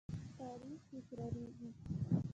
[0.39, 1.69] تاریخ تکراریږي